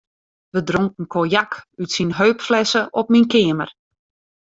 [0.55, 1.51] We dronken konjak
[1.81, 3.69] út syn heupflesse op myn keamer.